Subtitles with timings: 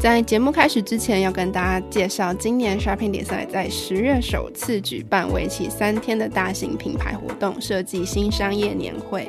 [0.00, 9.28] 在节目开始之前，要跟大家介绍，今年 Shopping 比赛在十月首次举办为期三天的大型品牌活动——设计新商业年会。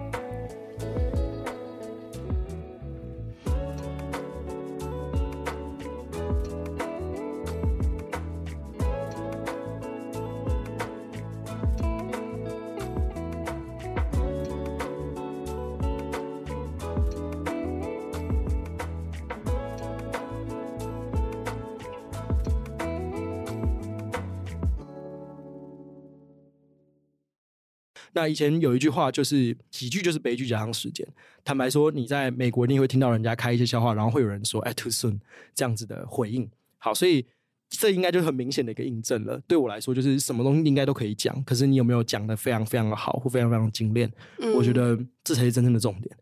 [28.21, 31.03] 那以前有一句话，就是喜剧就是悲剧加上时间。
[31.43, 35.17] 坦白说，你在美国一定会听到人家开一些笑话，然后会有人说“哎，too soon”
[35.55, 36.47] 这样子的回应。
[36.77, 37.25] 好，所以
[37.67, 39.41] 这应该就是很明显的一个印证了。
[39.47, 44.07] 对我来说，就是什么东西应该都可以讲，可是你有没有讲的非常非常的好，或非常非常精炼？
[44.37, 46.15] 嗯，我觉得这才是真正的重点。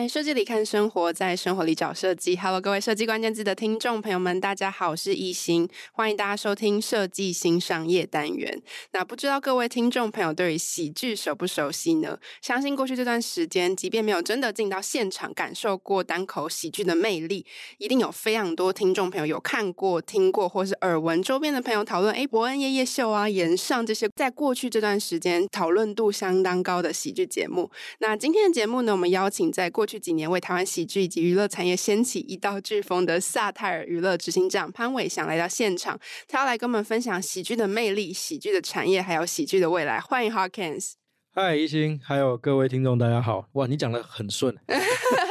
[0.00, 2.34] 在设计里看生活，在生活里找设计。
[2.34, 8.62] Hello，各位设计关键字的听众朋友们，大家好，我是艺兴，欢迎大家收听设计新商业单元。
[8.92, 12.18] 那不知道各位听众朋友对于喜剧熟不熟悉呢？
[12.40, 17.44] 相信过去这段时间，即便没有真的进到现场感受过单口喜剧的魅力，
[17.76, 27.70] 一定有非常多听众朋友有看过、听过，或是耳闻周边的朋友讨论，哎，伯恩夜夜秀啊、炎上这些，在过去这段时间讨论度相当高的喜剧节目。
[27.98, 39.98] 那今天的节目呢，我们邀请在过去几年为台湾喜剧以及娱乐产业掀起一道飓风的萨泰尔娱乐执行长潘伟翔来到现场，他要来跟我们分享喜剧的魅力、喜剧的产业还有喜剧的未来。
[39.98, 40.92] 欢迎 Hawkins。
[41.34, 43.48] 嗨，一心，还有各位听众，大家好。
[43.54, 44.56] 哇，你讲的很顺。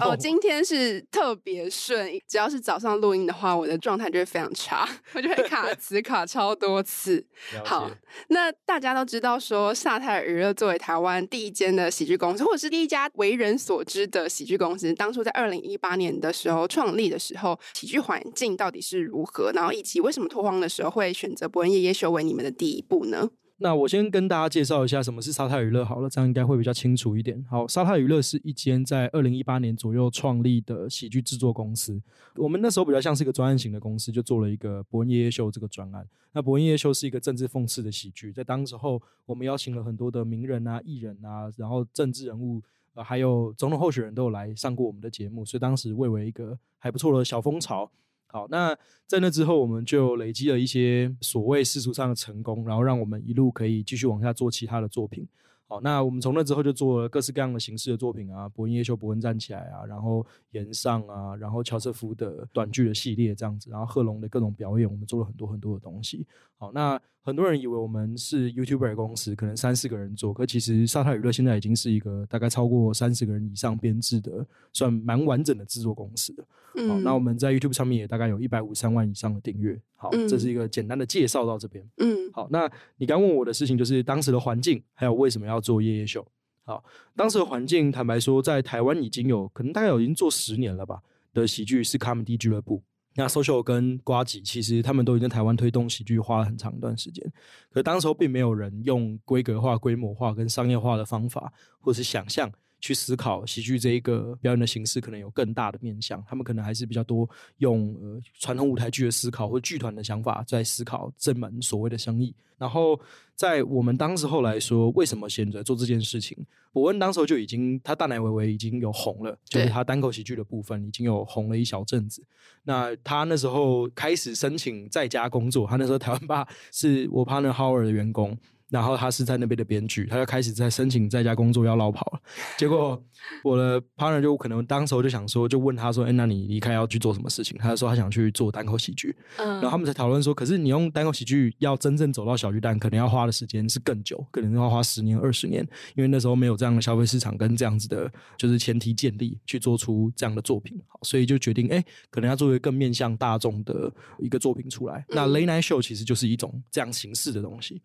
[0.00, 7.24] 哦，今天是特别顺，只要是早上录音的话，我的状态就会非常差， 我就会卡 词卡超多次。
[7.64, 7.90] 好，
[8.28, 19.50] 那大家都知道说，萨泰尔娱乐作为台湾第一间的喜剧公司，或者是第一家为人所知的喜剧公司，当初在二零一八年的时候创立的时候，喜剧环境到底是如何？
[19.52, 23.28] 然后以及为什么拓荒的时候会选择博恩夜夜秀为你们的第一步呢？
[23.58, 27.42] 那我先跟大家介绍一下什么是沙泰娱乐好了，这样应该会比较清楚一点。
[27.48, 32.02] 好，沙泰娱乐是一间在二零一八年左右创立的喜剧制作公司。
[32.34, 36.04] 我们那时候比较像是一个专案型的公司，就做了一个博恩夜夜秀这个专案。
[36.32, 42.60] 那博恩夜夜秀是一个政治讽刺的喜剧，在当时候我们邀请了很多的名人啊、艺人啊，然后政治人物，
[42.96, 47.88] 还有总统候选人都有来上过我们的节目，所以当时蔚为一个还不错的小风潮。
[48.34, 55.24] 好，那在那之后，我们就累积了一些所谓世俗上的成功，然后让我们一路可以继续往下做其他的作品。
[55.68, 66.26] 好，那我们从那之后就做了各式各样的形式的作品啊，伯恩夜秀、伯恩站起来啊，然后炎上啊，然后乔瑟夫的短剧的系列这样子，然后贺龙的各种表演，我们做了很多很多的东西。
[66.58, 67.00] 好，那。
[67.26, 76.44] 很多人以为我们是 YouTuber 公司，可能三四个人做，可其实萨泰娱乐现在已经是一个大概超过三十个人以上编制的，算蛮完整的制作公司的。
[76.74, 79.80] 嗯，好，那我们在 YouTube 上面也大概有一百五十三万以上的订阅。
[79.96, 81.82] 好，这是一个简单的介绍到这边。
[81.96, 86.22] 嗯，好，那你刚问我的事情就是当时的环境，还有为什么要做夜夜秀。
[86.66, 86.84] 好，
[87.16, 91.00] 当时的环境，坦白说，在台湾已经有可能大概有已经做十年了吧
[91.32, 92.82] 的喜剧是 Comedy 俱乐部。
[93.16, 97.24] 那 social 跟瓜吉其实他们都已经在台湾推动喜剧花了很长一段时间，
[97.70, 102.50] 可当时候并没有人用规格化、规模化跟商业化的方法，或是想象
[102.84, 106.22] 去思考喜剧这一个表演的形式可能有更大的面向。
[106.28, 107.26] 他们可能还是比较多
[107.56, 112.34] 用呃传统舞台剧的思考或剧团的想法在思考这门所谓的生意。
[112.58, 113.00] 然后
[113.34, 116.36] 在我们当时候来说，为什么选择做这件事情？
[116.72, 122.22] 伯恩当时候就已经他大奶维维已经有红了，就是他单口喜剧的部分已经有红了一小阵子。
[122.64, 128.36] 那他那时候开始申请在家工作，他那时候台湾爸是我 partner Howard 的员工。
[128.74, 132.20] 然后他是在那边的编剧，他就开始在申请在家工作要落跑了。
[132.58, 133.00] 结果
[133.44, 139.14] 我的 partner 就可能当时候就想说，就问他说：“哎，那你离开要去做什么事情？”他就说他想去做单口喜剧。
[139.36, 150.76] 嗯，然后他们在讨论说，可是你用单口喜剧要真正走到小巨蛋，可能要花的时间是更久，可能要花十年、二十年，因为那时候没有这样的消费市场跟这样子的，就是前提建立去做出这样的作品。
[150.88, 153.88] 好，所以就决定，哎，可能要做一个更面向大众的
[154.18, 155.04] 一个作品出来。
[155.10, 157.80] 那 Late Night Show 其实就是一种这样形式的东西。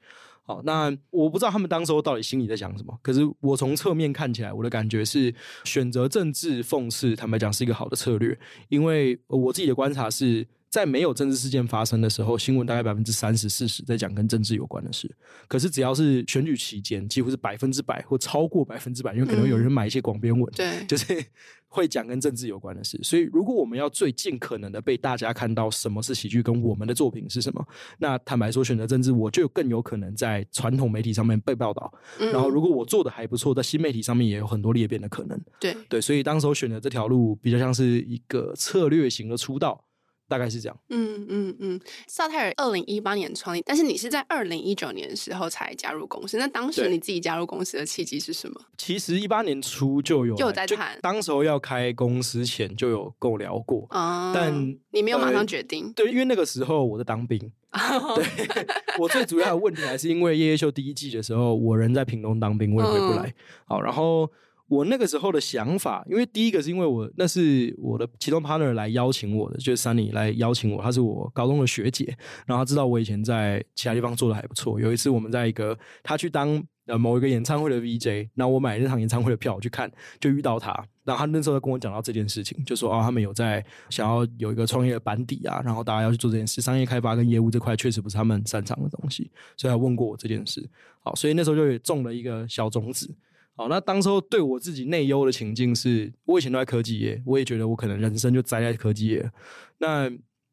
[0.49, 2.97] 好，那我不知道他们当时候到底心里在想什么。
[3.03, 5.31] 可是我从侧面看起来，我的感觉是
[5.63, 8.35] 选择政治讽刺，坦白讲是一个好的策略。
[8.67, 15.09] 因为我自己的观察是，在没有政治事件发生的时候，新闻大概百分之三十、四十在讲跟政治有关的事。
[15.47, 21.25] 可是只要是选举期间，几乎是百分之百或超过百分之百，因为可能有人买一些广编文，对， 就是。
[21.71, 27.63] 会讲跟政治有关的事，所以如果我们要最尽可能的被大家看到什么是喜剧，跟我们的作品是什么，
[27.99, 31.93] 那坦白说，选择政治，我就更有可能在传统媒体上面被报道。
[32.17, 35.39] 嗯、然后，如果我做的还不错，在新媒体上面也有很多裂变的可能。
[35.59, 39.85] 对对，所以当时我选择这条路，比较像是一个策略型的出道。
[40.29, 40.79] 大概是这样。
[40.89, 46.37] 嗯嗯嗯，萨泰尔二零一八年创立，但是你是在二零一九年的时候才加入公司。
[46.37, 48.61] 那当时你自己加入公司的契机是什么？
[48.77, 55.93] 其实一八年初就有就有在谈，当时候要开公司前就有跟我聊过啊，嗯、但你没有马上决定、呃。
[55.93, 57.37] 对，因为那个时候我在当兵。
[58.15, 58.25] 对，
[58.97, 63.27] 我最主要的问题还是因为《夜夜秀》第一季的时候，我人在屏东当兵，我也回不来。
[63.27, 63.33] 嗯、
[63.67, 64.29] 好，然后。
[64.69, 72.05] 我那个时候的想法，因为第一个是因为我那是我的其中 partner 来邀请我的，就是 Sunny 来邀请我，她是我高中的学姐，
[72.45, 74.79] 然后她知道我以前在其他地方做的还不错。
[74.79, 80.71] 有一次我们在一个她去当呃某一个演唱会的 VJ，然后我买那场演唱会的票我去看，就遇到她，
[81.03, 90.63] 然后她那时候跟我讲到这件事情，就说哦他们有在想要有一个创业的班底啊，然后大家要去做这件事，商业开发跟业务这块确实不是他们擅长的东西，所以她问过我这件事。
[91.01, 93.09] 好，所以那时候就也种了一个小种子。
[93.59, 99.29] 好，那当时候对我自己内忧的情境是，我以前都在科技业，我也觉得我可能人生就栽在科技业。
[99.79, 100.09] 那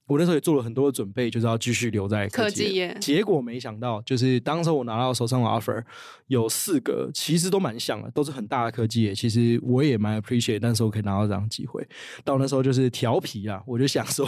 [0.09, 2.89] 我那时候也做了很多的准备，就是要继续留在科技业。
[2.89, 3.17] 科技业。
[3.17, 5.81] 结果没想到，就是当时候我拿到手上的 offer
[6.27, 9.15] 有四个，其实都蛮像的，都是很大的科技业。
[9.15, 11.87] 其实我也蛮 appreciate，但是我可以拿到这样的机会。
[12.25, 14.27] 到那时候就是调皮啊，我就想说，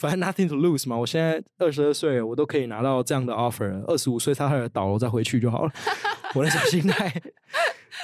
[0.00, 0.96] 反正 nothing to lose 嘛。
[0.96, 3.84] 我现在二十二岁，我都可以拿到这样的 offer。
[3.84, 5.72] 二十五岁他开始倒了再回去就好了。
[6.34, 7.12] 我的小心态。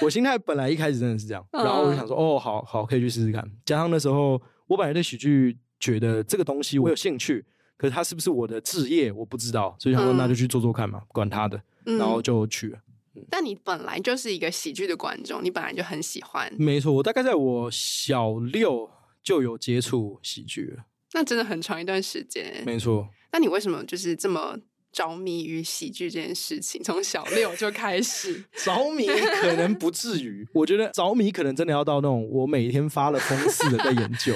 [0.02, 3.43] 我心态本来一开始真的是这样，然后我就想说，哦，好好，可以去试试看。
[3.64, 7.43] 加上那时候，我本来对喜剧觉得这个东西我有兴趣，
[7.78, 12.78] 可是它是不是我的职业，我不知道，所以想说那就去做做看嘛，管他的，然后就去了。
[13.14, 16.52] 嗯，但你本来就是一个喜剧的观众，你本来就很喜欢。
[16.58, 18.90] 没错，我大概在我小六
[19.22, 22.62] 就有接触喜剧了，那真的很长一段时间。
[22.66, 24.56] 没错，那你为什么就是这么？
[24.92, 29.06] 着迷于喜剧这件事情，从小六就开始 着迷，
[29.42, 30.48] 可能不至于。
[30.54, 34.32] 我觉得着迷可能真的要到那种我每天发了疯似的在研究，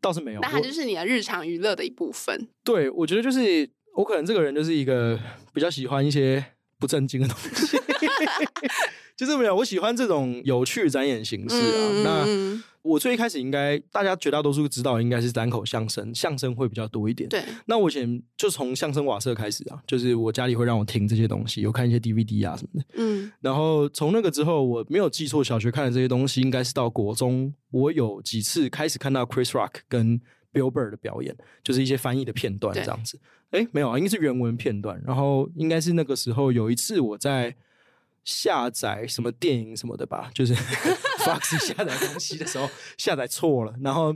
[0.00, 0.40] 倒是没有。
[0.40, 2.48] 那它就是你的日常娱乐的一部分。
[2.64, 5.20] 对，我觉得就是我可能这个人就是一个
[5.52, 6.42] 比较喜欢一些
[6.78, 7.76] 不正经的东西，
[9.14, 11.90] 就是没有我喜欢这种有趣展演形式啊。
[11.92, 12.64] 嗯、那。
[12.88, 17.28] 我最一开始应该大家绝大多数知道应该是单口相声，相声会比较多一点。
[17.28, 22.86] 对，那我以前就从相声瓦舍开始啊，就是我家里会让我听这些东西，有看一些 DVD 啊什么的。
[22.94, 30.18] 嗯，然后从那个之后，我没有记错，小学看的这些东西应该是到国中，我有几次开始看到 Chris Rock 跟
[30.52, 33.20] Bill Burr 的表演，就是一些翻译的片段这样子。
[33.50, 35.02] 哎，没有啊，应该是原文片段。
[35.06, 37.54] 然后应该是那个时候有一次我在。
[38.28, 40.54] 下载什么电影什么的吧，就是
[41.24, 42.68] Fox 下载东西的时候
[42.98, 43.74] 下载错了。
[43.82, 44.14] 然后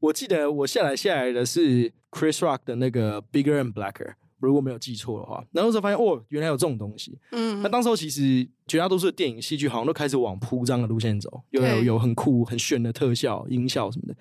[0.00, 5.44] 我记得我下载下来的是 Chris Rock 的那个 Bigger and Blacker，如果没有记错的话。
[5.52, 7.16] 然后就发现哦，原来有这种东西。
[7.30, 14.16] 嗯，那当时候其实绝大多数的电影戏剧好像都开始往铺张的路线走，有有有很酷很炫的特效音效什么的。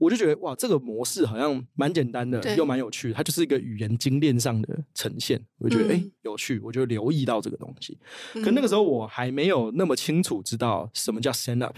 [0.00, 3.14] 我就觉得哇，这个模式好像蛮简单的，又蛮有趣的。
[3.14, 7.98] 它就是一个语言精炼上的呈现，我就觉得哎、嗯欸、有趣，我就留意到这个东西。
[8.42, 11.76] 可那个时候我还没有那么清楚知道什么叫 stand up，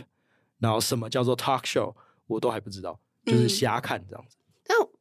[0.60, 1.92] 然后什么叫做 talk show，
[2.28, 4.36] 我都还不知道，就是瞎看这样子。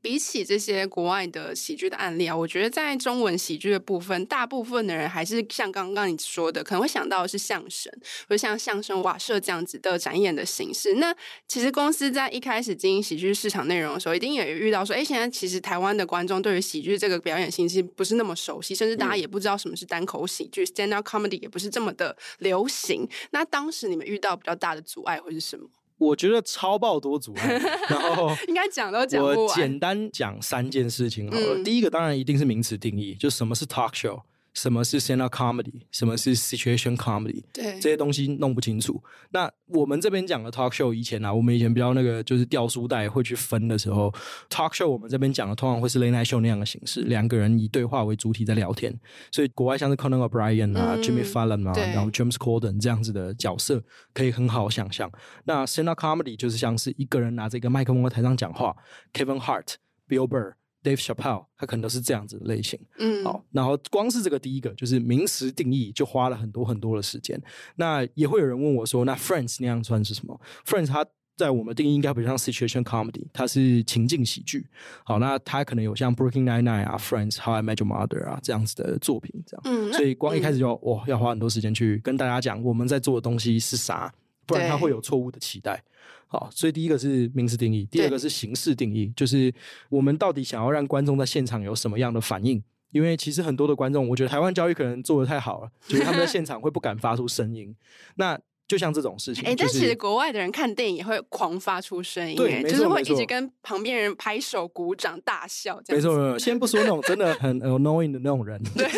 [0.02, 7.92] 比起这些国外的喜剧的案例啊，我觉得在中文喜剧的部分，大部分的人还是像刚刚你说的，可能会想到的是相声，
[8.28, 10.96] 或者像相声瓦舍这样子的展演的形式。
[10.96, 11.16] 那
[11.48, 23.08] 其实公司在一开始经营喜剧市场内容的时候，一定也遇到说，哎，现在其实台湾的观众对于喜剧这个表演形式不是那么熟悉，甚至大家也不知道什么是单口喜剧、嗯、（stand up comedy） 也不是这么的流行。
[23.32, 25.70] 那当时你们遇到比较大的阻碍会是什么？
[26.02, 27.54] 我觉得超爆多阻碍，
[27.88, 29.24] 然后 应该讲都讲。
[29.24, 31.58] 我简单讲三件事情好了。
[31.58, 34.20] 嗯、第一个当然一定是名词定义，就什么是 talk show，
[34.54, 39.02] 什么是 stand up comedy，什么是 situation comedy，对这些东西弄不清楚。
[39.32, 44.14] 那我们这边讲的 talk show，以前啊，我们以前比较那个就是掉书袋会去分的时候
[44.50, 48.94] ，talk show 我们这边讲的通常会是 late night show 那样的形式，两个人以对话为主体在聊天。
[49.32, 53.82] 所以国外像是 Conan O'Brien 啊、嗯、Jimmy Fallon 啊，然后 James Corden 这样子的角色，
[54.14, 55.10] 可以很好想象。
[55.46, 58.76] 那 stand up comedy 就是像是一个人拿着一个麦克风在台上讲话
[59.14, 59.76] ，Kevin Hart、
[60.10, 60.54] Bill Burr。
[60.84, 62.80] Dave Chappelle，他可能都是这样子的类型。
[62.98, 67.42] 嗯，好，然后光是这个第一个就是名词定义，就花了很多很多的时间。
[67.76, 71.06] 那也会有人问我说：“那 Friends 那样算是什么？”Friends 它
[71.38, 74.68] 在我们定义应该比较像 situation comedy，它是情境喜剧。
[75.04, 79.62] 好，那它可能有像 Brooklyn Nine-Nine 啊、Friends、How I Met Your Mother 啊这样子的作品，这样。
[79.66, 84.14] 嗯，所以光一开始就哇，要花很多时间去跟大家讲我们在做的东西是啥，
[84.52, 85.82] 不然他会有错误的期待。
[86.28, 89.54] 好，所以第一个是名词定义，第二个是形式定义，就是
[89.90, 92.64] 我们到底想要让观众在现场有什么样的反应？
[92.92, 97.76] 因为其实很多的观众，我觉得台湾教育可能做的太好了，就是他们在现场会不敢发出声音。
[98.16, 105.98] 那就像这种事情，哎、欸，但其实国外的人看电影也会狂发出声音，对，就是会一直跟旁边人拍手、鼓掌、大笑这样。
[105.98, 108.90] 没错，没错，先不说那种真的很 annoying 的那种人， 对。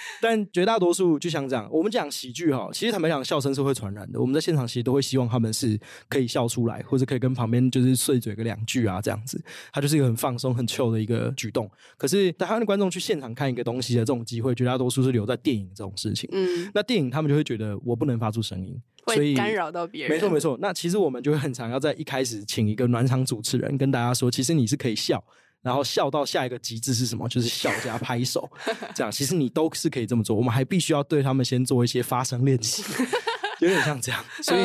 [0.22, 4.20] 但绝大多数就像这样，我们讲喜剧哈，其实坦白讲，笑声是会传染的。
[4.20, 5.78] 我们在现场其实都会希望他们是
[6.08, 11.70] 可以笑出来，或者可以跟旁边就是碎嘴个两句啊，这样子，它就是一个很放松、很 chill 的一个举动。
[11.96, 16.28] 可是台湾的观众去现场看一个东西的这种机会，绝大多数是留在电影这种事情。
[16.32, 20.10] 嗯，那电影他们就会觉得我不能发出声音，所以干扰到别人。
[20.10, 25.22] 没错没错，那其实我们就会很常要在一开始请一个暖场主持人跟大家说，其实你是可以笑。
[25.62, 27.28] 然后笑到下一个极致是什么？
[27.28, 28.48] 就是笑加 拍手，
[28.94, 30.34] 这样其实你都是可以这么做。
[30.36, 32.82] 我们还必须要对他们先做一些发声练习，
[33.60, 34.24] 有点像这样。
[34.42, 34.60] 所以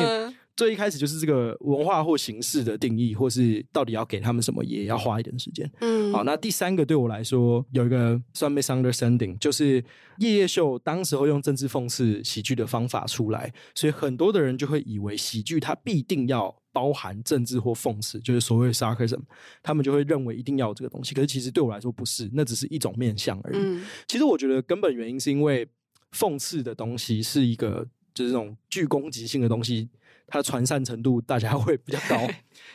[0.56, 5.70] 最一开始就是这个文化或形式的定义，或是到底要给他们什么，也要花一点时间。
[5.80, 9.84] 嗯，好，那第三个对我来说有一个算 misunderstanding，就是
[10.18, 16.54] 夜夜秀当时候用政治讽刺喜剧的方法出来，所以很多的人就会以为喜剧它必定要。
[16.74, 19.20] 包含政治或讽刺，就是所谓 sarcasm，
[19.62, 21.14] 他们就会认为一定要有这个东西。
[21.14, 23.56] 可是其实对我来说不是，那只是一种面向而已。
[23.56, 25.64] 嗯、其实我觉得根本原因是因为
[26.10, 29.88] 讽刺的东西是一个就是这种具攻击性的东西。
[30.26, 32.28] 它的传散程度大家会比较高，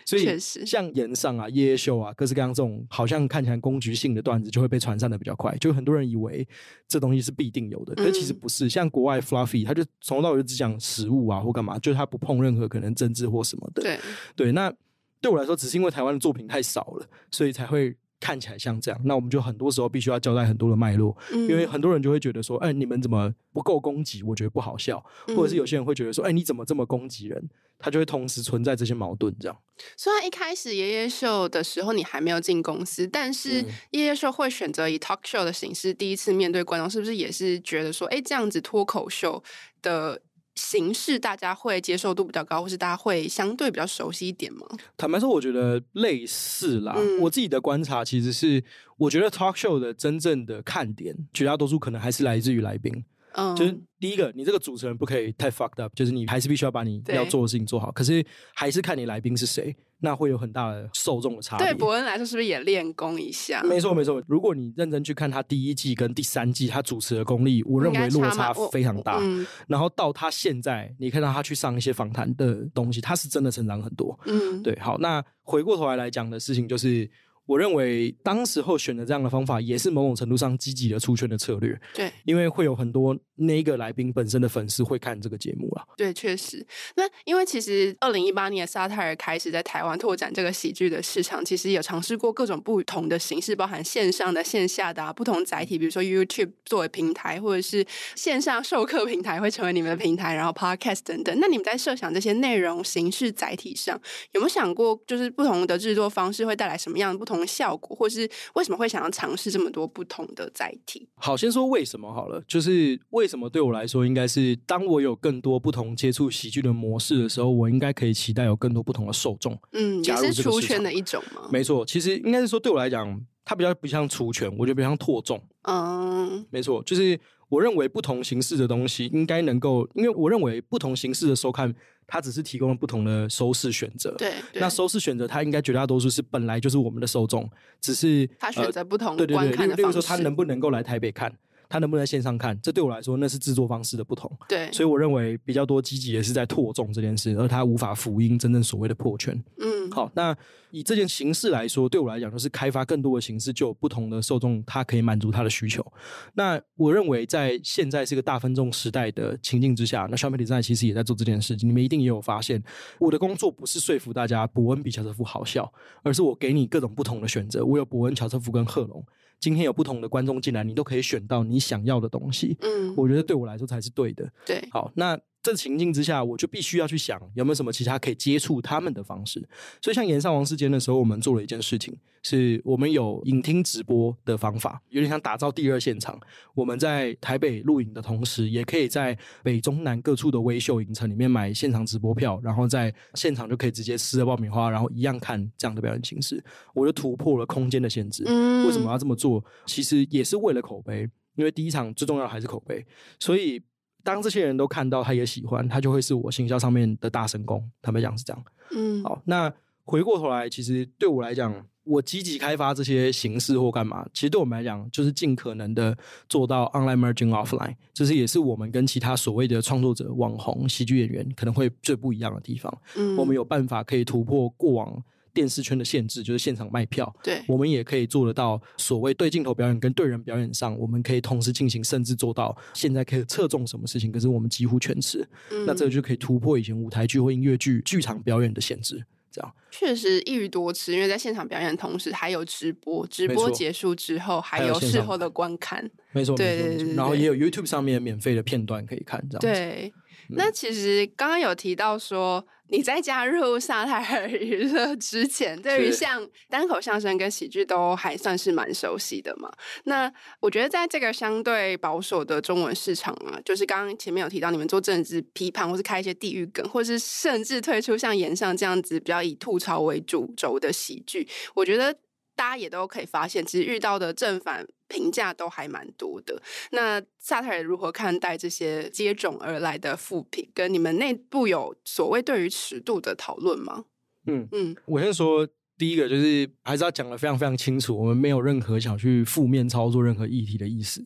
[0.06, 5.56] 所以像炎上啊、夜夜秀啊、各式各样这种好像看起来攻击性的段子，就会被传散的比较快。
[5.58, 6.48] 就很多人以为
[6.88, 8.68] 这东西是必定有的，可是其实不是。
[8.68, 13.82] 嗯、像国外 Fluffy，他就从头到尾就只讲食物啊或干嘛，就是他不碰任何可能政治或什么的。
[13.82, 14.00] 对
[14.36, 14.74] 对，那
[15.20, 17.96] 对我来说，只是因为台湾的作品太少了，所以才会。
[18.20, 24.22] 看起来像这样，那我们就很多时候必须要交代很多的脉络，嗯、因为很多人就会觉得说，哎、欸，你们怎么不够攻击？
[24.24, 27.50] 我觉得不好笑，嗯、或者是有些人会觉得说，哎、欸，你怎么这么攻击人？
[27.82, 29.58] 他就会同时存在这些矛盾，这样。
[29.96, 39.42] 虽然一开始夜夜秀的时候你还没有进公司，但是夜夜秀会选择以 talk show 的形式第一次面对观众，是不是也是觉得说，哎、欸，这样子脱口秀
[39.82, 40.22] 的？
[40.56, 44.68] 形式大家会接受度比较高，或是大家会相对比较熟悉一点吗？
[44.98, 46.94] 坦白说，我觉得类似啦。
[46.98, 48.64] 嗯、我自己的观察其实是，
[48.98, 53.04] 我觉得 talk show 的真正的看点，绝大多数可能还是来自于来宾。
[53.34, 57.92] 嗯，就是第一个，你这个主持人不可以太 fucked up，就是你还是必须要把你要做的事情做好。
[57.92, 61.68] 可是还是看你来宾是谁，那会有很大的受众的差别。
[61.68, 63.62] 对伯恩来说，是不是也练功一下？
[63.64, 69.20] 没错没错，如果你认真去看他第一季跟第三季他主持的功力，我认为落差非常大。
[69.22, 74.20] 嗯、然后到他现在，你看到他去上一些访谈的东西，他是真的成长很多。
[74.26, 74.78] 嗯，对。
[74.80, 77.10] 好，那回过头来来讲的事情就是。
[77.50, 81.76] 我认为当时候选的这样的方法，也是某种程度上积极的出圈的策略。
[81.96, 85.84] 对，因为会有很多那个来宾本身的粉丝会看这个节目了。
[85.98, 86.64] 对，确实。
[86.96, 97.84] 那因为其实二零一八年沙泰尔开始在台湾拓展这个喜剧的市场，其实有尝试过各种不同的形式，包含线上的、线下的啊，不同载体，比如说 YouTube 作为平台，或者是
[98.16, 101.36] 线上授课平台会成为你们的平台，然后 Podcast 等等。
[101.42, 104.00] 那你们在设想这些内容形式载体上，
[104.34, 107.39] 有没有想过，就是不同的制作方式会带来什么样的不同？
[107.46, 111.08] 效果，或是为什么会想要尝试这么多不同的载体？
[111.16, 119.58] 好，先说为什么好了，就是为什么对我来说，应该是当我有更多不同接触喜剧的模式的时候，我应该可以期待有更多不同的受众。
[119.74, 121.50] 嗯，也是出圈的一种吗？
[121.52, 125.42] 没错，其实应该是说，对我来讲，它比较不像出圈，我觉得比较像拓众。
[125.64, 127.20] 嗯，没错，就是
[127.50, 131.76] 我认为不同形式的东西应该能够，因为我认为不同形式的收看。
[132.10, 137.50] 它只是提供了不同的收视选择，对，对，那收视选择，它应该绝大多数是本来就是我们的受众，
[137.80, 141.32] 只是他选择不同、呃、对对对，例如说他能不能够来台北看，
[141.70, 144.30] 他能不能在线上看，这对我来说那是制作方式的不同。
[144.50, 149.40] 对，所以我认为比较多积极的是在拓众这件事，而他无法福音真正所谓的破圈。
[149.60, 150.36] 嗯，好，那
[150.72, 155.86] 以这件形式来说，对我来讲就是开发更多的形式，就有不同的受众，他可以满足他的需求。
[156.34, 161.70] 那我认为在现在是个大分众时代的情境之下，那 Shopping Design 其实也在做这件事情。
[161.70, 162.64] 你们一定也有发现，
[162.98, 165.72] 我的工作不是说服大家伯恩比乔瑟夫好笑，
[166.02, 167.64] 而是我给你各种不同的选择。
[167.64, 169.06] 我有伯恩、乔瑟夫跟贺龙。
[169.40, 172.58] 今天有不同的观众进来，你都可以选到你想要的东西。
[172.62, 174.32] 嗯，我觉得对我来说才是对的。
[174.46, 175.20] 对，好，那。
[175.42, 179.40] 这情境之下，我就必须要去想有没有什么其他可以接触他们的方式。
[179.82, 186.20] 所以，像炎上王世坚的时候，我们做了一件事情，是我们有影厅直播的方法，有点像打造第二现场。
[186.54, 196.44] 我们在台北录影的同时，也可以在北中南各处的微秀影城里面买现场直播票，然后在现场就可以直接吃着爆米花，然后一样看这样的表演形式。
[196.74, 198.24] 我就突破了空间的限制。
[198.28, 199.42] 嗯，为什么要这么做？
[199.66, 202.86] 其实也是为了口碑，因为第一场最重要的还是口碑，
[203.22, 203.62] 所以。
[204.04, 207.64] 当这些人都看到，他也喜欢，他就会是我行销上面的大神功。
[207.82, 208.44] 坦白讲是这样。
[208.72, 209.52] 嗯，好，那
[209.84, 211.54] 回过头来，其实对我来讲，
[211.84, 222.76] 我积极开发这些形式或干嘛，其实对我们来讲，就是尽可能的做到 online merging offline，这是也是我们跟其他所谓的创作者、网红、喜剧演员可能会最不一样的地方。
[222.96, 225.04] 嗯，我们有办法可以突破过往。
[225.34, 228.62] 电视圈的限制就是现场卖票，对，我们也可以做得到。
[228.78, 235.28] 所谓对镜头表演跟对人表演上，我们可以同时进行，甚至做到现在可以侧重什么事情，可是我们几乎全吃。
[235.52, 239.04] 嗯，那这个就可以突破以前舞台剧或音乐剧剧场表演的限制。
[239.32, 249.94] 这样确实一鱼多吃，因为在现场表演的同时还有直播，直播结束之后还有事后的观看，没错，对对对，然后也有 YouTube 上面免费的片段可以看，这样对。
[250.30, 259.52] 那其实刚刚有提到说，你在加入萨泰尔娱乐之前，对于像单口相声跟喜剧都还算是蛮熟悉的嘛。
[259.86, 271.96] 那我觉得在这个相对保守的中文市场啊，就是刚刚前面有提到你们做政治批判，或是开一些地域梗，或是甚至推出像炎上这样子比较以吐槽为主轴的喜剧，我觉得。
[272.40, 276.42] 大家也都可以发现，其实遇到的正反评价都还蛮多的。
[276.72, 280.50] 那萨特尔如何看待这些接踵而来的负评？
[280.56, 283.84] 跟你们内部有所谓对于尺度的讨论吗？
[284.26, 285.46] 嗯嗯，我先说
[285.78, 291.04] 第一个，就是还是要讲的非常非常清楚，我们没有任何想去负面操作任何议题的意思。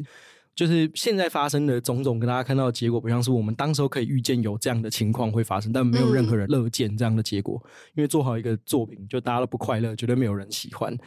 [0.55, 7.61] 就是现在发生的种种，跟大家看到的结果，不像是我们当时候可以预见有这样的情况会发生，但没有任何人乐见这样的结果。
[7.63, 10.97] 嗯、因为做好一个作品，就大家都不快乐，绝对没有人喜欢。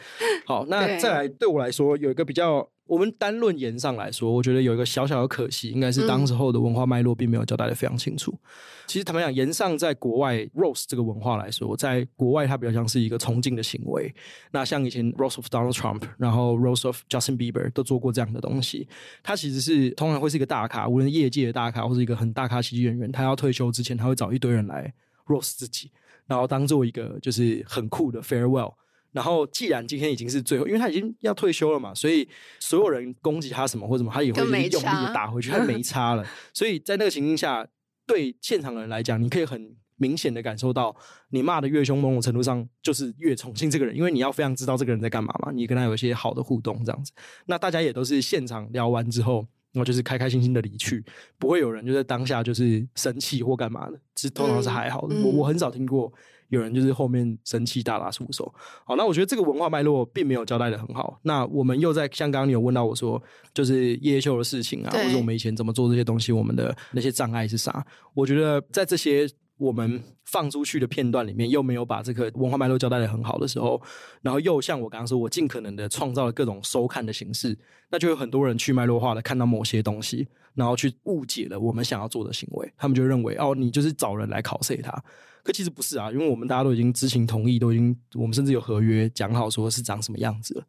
[0.45, 2.69] 好，那再来对我来说，有一个比较。
[2.87, 8.31] 我们单论言上来说，我觉得有一个小小的可惜，应该是当时候的文化脉络并没有交代的非常清楚。
[8.31, 8.39] 嗯、
[8.87, 14.13] 其实坦白讲，言上在国外 roast 这个文化来说，在国外它比较像是一个崇敬的行为。
[14.51, 18.87] 那像以前 roast of Donald Trump，然后 roast of Justin Bieber 都做过这样的东西。
[19.21, 24.93] 它其实是通常会是一个大咖，无论业界的大咖或是一个很大咖喜剧演员，他要退休之前，他会找一堆人来
[25.27, 25.91] roast 自己，
[26.25, 28.73] 然后当做一个就是很酷的 farewell。
[29.17, 36.23] 然后，既然今天已经是最后，因为他已经要退休了嘛，所以所有人攻击他什么或者什么，他也会用力的打回去，他没差了。
[36.53, 37.67] 所以在那个情境下，
[38.05, 40.95] 对现场的人来讲，你可以很明显的感受到，
[41.31, 47.11] 你骂的越凶，某种程度上就是越宠幸这个人，因为你要非常知道这个人在干嘛嘛，你跟他有一些好的互动这样子。
[47.47, 49.37] 那大家也都是现场聊完之后，
[49.71, 51.03] 然后就是开开心心的离去，
[51.39, 55.15] 不会有人就在当下就是生气或干嘛的，其实通常是还好的。
[55.15, 56.13] 嗯、我我很少听过。
[56.49, 58.53] 有人就是后面生气大打出手，
[58.85, 61.19] 好，那我觉得这个文化脉络并没有交代的很好。
[61.23, 63.21] 那我们又在像刚刚你有问到我说，
[63.53, 67.85] 就是夜夜秀的事情啊，或者我们以前怎么做这些东西，我们的那些障碍是啥？
[68.13, 69.27] 我觉得在这些
[69.57, 73.81] 我们放出去的片段里面，又没有把这个文化脉络交代的很好的时候，
[74.21, 77.57] 然后又像我刚刚说，我尽可能的创造了各种收看的形式，
[77.89, 85.03] 那就有很多人去脉络化的看到某些东西，然后去误解了我们想要做的行为，他们就认为哦，你就是找人来考 C 他。
[85.43, 90.63] 可其实不是啊，因为我们大家都已经知情同意，都已经我们甚至有合约讲好，说是长什么样子了。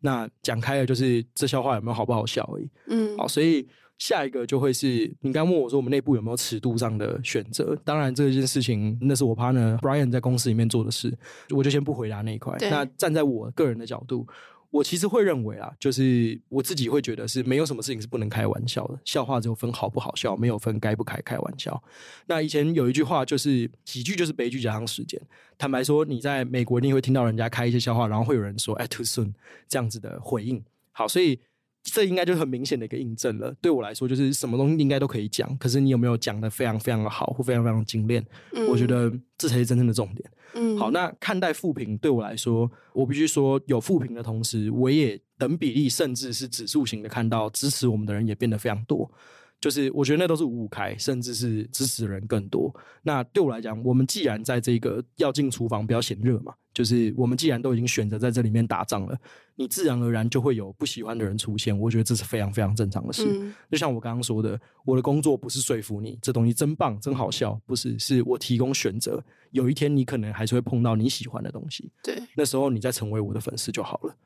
[0.00, 2.68] 那讲开了，就是这笑话有没有好不好笑而已。
[2.88, 3.68] 嗯，好，所以
[4.02, 7.78] 下一个就会是你刚问我说我们内部有没有尺度上的选择？
[7.84, 11.16] 当然这件事情那是我 partner Brian 在公司里面做的事，
[11.50, 12.56] 我就先不回答那一块。
[12.62, 14.26] 那站在我个人的角度。
[14.72, 21.80] 我其实会认为啊，就是我自己会觉得是没有什么事情是不能开玩笑的，笑话只有分好不好笑，没有分该不该开玩笑。
[22.26, 25.20] 那以前有一句话就是喜剧就是悲剧加上时间。
[25.58, 29.34] 坦白说，你在美国你也会听到人家开一些笑话，然后会有人说“哎，too soon”
[29.68, 30.60] 这样子的回应。
[30.90, 31.38] 好，所以。
[31.82, 33.54] 这应该就是很明显的一个印证了。
[33.60, 38.24] 对我来说，就是什么东西应该都可以讲，可是你有没有讲得非常非常的好，或非常非常精炼？
[38.52, 40.30] 嗯，我觉得这才是真正的重点。
[40.54, 49.10] 嗯，好，那看待负评对我来说，我必须说有负评的同时，我也等比例，甚至是指数型的，看到支持我们的人也变得非常多。
[49.62, 52.74] 就是我觉得那都是五五开，甚至是支持的人更多。
[53.02, 59.16] 那对我来讲，我们既然在这个要进厨房不要嫌热嘛，就是我们既然都已经选择在这里面打仗了，
[59.54, 61.78] 你自然而然就会有不喜欢的人出现。
[61.78, 63.24] 我觉得这是非常非常正常的事。
[63.24, 69.22] 嗯、就像我刚刚说的，我的工作不是说服你这东西真棒、真好笑，不是，是我提供选择。
[69.52, 74.16] 有一天你可能还是会碰到你喜欢的东西，对，那时候你再成为我的粉丝就好了。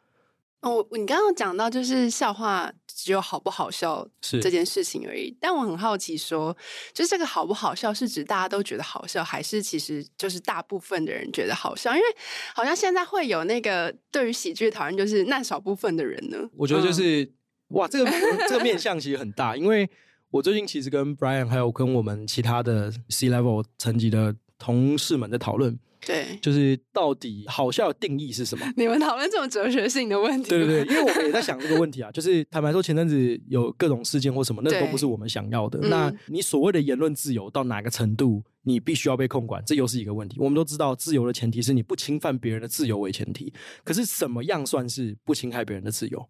[0.69, 6.57] 哦，你刚刚讲到就是笑话只有好不好笑是这件事情而已，但我很好奇说，说
[6.93, 11.95] 就是这个好不好笑是指大家都觉得好笑，还是其实就是大部分的人觉得好笑？
[11.95, 12.07] 因为
[12.53, 16.39] 好像现在会有那个对于喜剧讨论，就是那少部分的人呢。
[16.57, 17.31] 我觉得就是、嗯、
[17.69, 18.11] 哇，这个
[18.49, 19.89] 这个面向其实很大，因为
[20.31, 25.79] 我最近其实跟 Brian 还有跟我们其他的 C level 层级的同事们在讨论。
[26.07, 28.65] 对，就是到底好笑的定义是什么？
[28.77, 30.51] 你们讨论这种哲学性的问题？
[30.51, 32.09] 对对对，因为我们也在想这个问题啊。
[32.13, 35.81] 就是坦白说，前阵子有各种事件或什么，那都不是我们想要的。
[35.89, 40.37] 那你所谓的言论自由到哪个程度，你必须要被控管，这又是一个问题。
[40.39, 43.53] 我们都知道，自由的前提是你不侵犯别人的自由为前提。
[43.83, 46.25] 可是什么样算是不侵害别人的自由？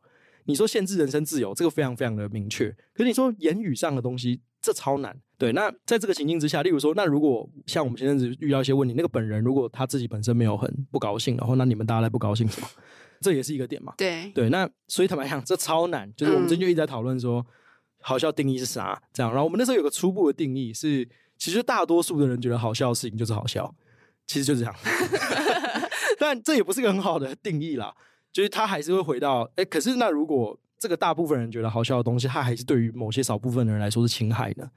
[0.46, 2.70] 你说限制人身自由，这个非常非常的明确。
[2.94, 5.16] 可是你说言语上的东西，这超难。
[5.38, 12.66] 对，那在这个情境之下，例如说，那如果像我们前阵子遇到一些问题，那个本人如果他自己本身没有很不高兴，然后那你们大家来不高兴什么？
[13.22, 13.94] 这也是一个点嘛。
[13.96, 16.12] 对对，那所以坦白讲，这超难。
[16.16, 17.46] 就是我们最近就一直在讨论说，
[18.00, 19.00] 好笑定义是啥？
[19.12, 23.72] 这样，然后我们那时候有个初步的定义是，其实大多数的人觉得好笑的事情就是好笑，
[24.26, 24.74] 其实就是这样。
[26.18, 27.94] 但这也不是个很好的定义啦，
[28.32, 34.70] 就是他还是会回到，哎，可是那如果这个大部分人觉得好笑的东西，它还是对于某些少部分的人来说是侵害的。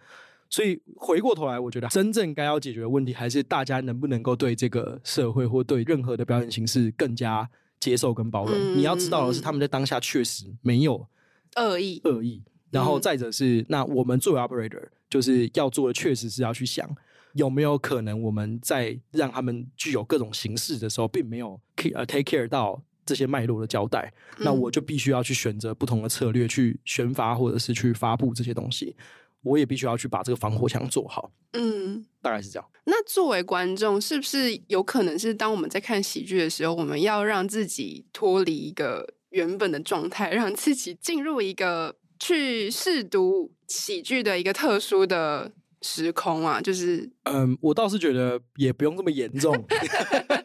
[0.50, 7.48] 所以回过头来，我觉得真正该要解决的问题，还是大家能不能够对这个社会或对任何的表演形式更加
[7.80, 8.54] 接受跟包容。
[8.56, 11.08] 嗯、你要知道的是，他们在当下确实没有
[11.56, 12.42] 恶意，恶意。
[12.72, 16.90] 然后再者是，那我们作为 operator，就是要做的，确实是要去想
[17.34, 24.14] 有没有可能我们在让他们具有各种形式的时候，并没有 take care 到这些脉络的交代。
[24.38, 28.96] 那我就必须要去选择不同的策略去宣发，或者是去发布这些东西。
[29.42, 32.70] 我也必须要去把这个防火墙做好，嗯，大概是这样。
[32.84, 45.50] 那作为观众，是不是有可能是当我们在看喜剧的时候，我们要让自己脱离一个原本的状态，让自己进入一个去试读喜剧的一个特殊的
[45.82, 46.60] 时空啊？
[46.60, 49.56] 就是，嗯，我倒是觉得也不用这么严重。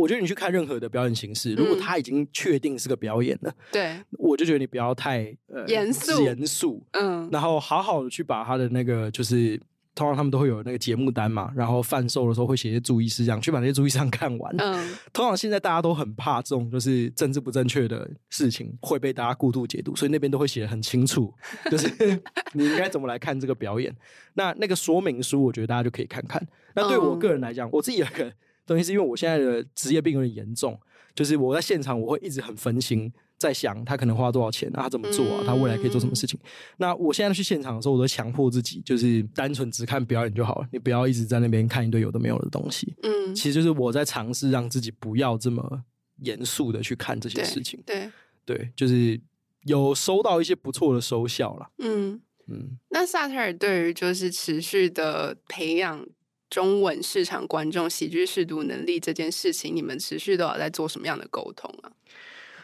[0.00, 9.60] 我觉得你去看任何的表演形式，如果他已经确定是个表演了，对、嗯，我就觉得你不要太呃严肃严肃，嗯，然后好好的去把他的那个就是，
[9.94, 14.54] 通常他们都会有那个节目单嘛，然后贩售的时候会写些注意事项，去把那些注意事项看完。
[14.58, 21.32] 嗯，通常现在大家都很怕这种就是政治不正确的事情会被大家过度解读，所以那边都会写的很清楚，
[21.70, 21.88] 就是
[22.54, 23.94] 你应该怎么来看这个表演。
[24.34, 26.40] 那那个说明书，我觉得大家就可以看看。
[26.74, 28.32] 那对我个人来讲，我自己有个。
[28.70, 30.78] 东西是因为我现在的职业病有点严重，
[31.12, 36.38] 就是我在现场我会一直很分心，在想他可能花多少钱，啊，他怎么做啊，他未来可以做什么事情。
[36.44, 42.94] 嗯、那我现在去现场的时候，我都强迫自己，就是单纯只看表演就好了，你不要一直在那边看一堆有的没有的东西。
[43.02, 45.82] 嗯，其实就是我在尝试让自己不要这么
[46.18, 47.82] 严肃的去看这些事情。
[47.84, 48.08] 对
[48.46, 49.20] 对，对，就是
[49.64, 51.68] 有收到一些不错的收效了。
[51.78, 56.06] 嗯嗯，那萨特尔对于就是持续的培养。
[56.50, 61.90] 中文市场观众喜剧识读能力这件事情，你们持续都有在做什么样的沟通啊？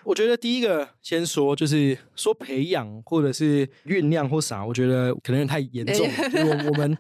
[0.03, 6.97] 我觉得第一个先说，就是说培养或者是酝酿或啥，我觉得可能太严重了， 因为我们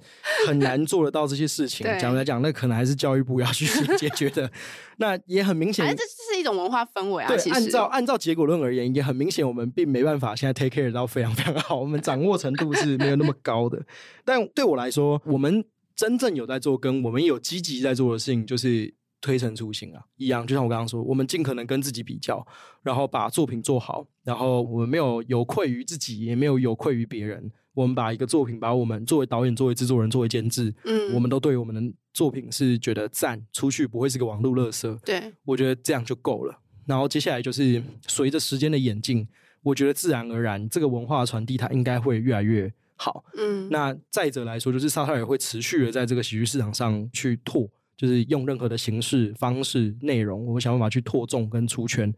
[0.48, 1.86] 很难做得到这些事情。
[2.00, 3.64] 讲来讲，那可能还是教育部要去
[3.96, 4.50] 解决的。
[4.96, 7.28] 那也很明显，这是一种文化氛围啊。
[7.28, 13.80] 对，按照按照结果论而言，也很明显，我们并没办法现在 take care 到非常非常好，我们掌握程度是没有那么高的。
[14.24, 15.64] 但对我来说，我们。
[15.96, 20.46] 真正有在做，跟我们有积极在做的事情，就是推陈出新啊，一样。
[20.46, 22.46] 就像我刚刚说，我们尽可能跟自己比较，
[22.82, 27.50] 然后把作品做好，然后我们没有有愧于自己，也没有有愧于别人。
[27.72, 34.98] 我们把一个作品，把我们作为导演、作为制作人、作为监制，嗯，我们都对我们的作品是觉得赞，出去不会是个网络垃圾。
[35.00, 36.58] 对，我觉得这样就够了。
[36.86, 39.26] 然后接下来就是随着时间的演进，
[39.62, 42.72] 我觉得自然而然，这个文化传递它应该会越来越。
[42.96, 52.12] 好，嗯，那再者来说，就是沙特尔会持续的在这个喜剧市场上去拓，就是用任何的形式、方式、内容，我们想办法去拓众跟出圈。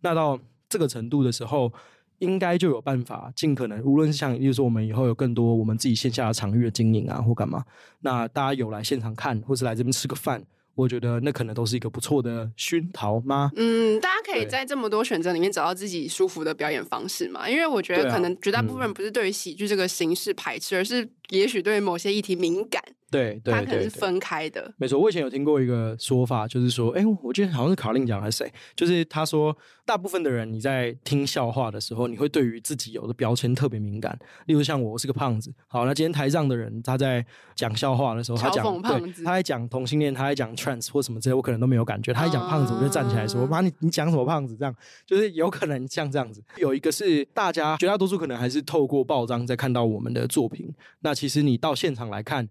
[0.00, 1.72] 那到这个程度的时候，
[2.18, 7.64] 应该就有办法尽可能，无论是像，例如说我们以后有更多我们自己线下的场域的经营啊，或干嘛，
[8.00, 10.44] 那大家有来现场看，或是来这边吃个饭，
[10.74, 13.50] 我觉得那可能都是一个不错的熏陶吗？
[13.56, 17.48] 嗯，大家可以在这么多选择里面找到自己舒服的表演方式嘛。
[17.48, 22.82] 因为我觉得可能绝大部分人不是对于喜剧这个形式排斥，而是也许对某些议题敏感。
[23.14, 24.74] 对，对，它可能是分开的。
[24.76, 34.18] 没错，我以前有听过一个说法，就是说，哎，我记得好像是卡令讲还是谁，就是他说，大部分的人你在听笑话的时候，你会对于自己有的标签特别敏感。
[34.46, 35.52] 例如像我，我是个胖子。
[35.68, 37.24] 好，那今天台上的人他在
[37.54, 42.12] 讲笑话的时候，他讲对，他在讲同性恋，他在讲 trans 或什么之类，我可能都没有感觉。
[42.12, 44.74] 他一讲胖子，我就站起来说：“妈、uh，你你讲什么胖子？”这样
[45.06, 46.42] 就是有可能像这样子。
[46.56, 50.74] 有一个是大家绝大多数可能还是透过报章在看到我们的作品。
[51.00, 52.48] 那其实你到现场来看。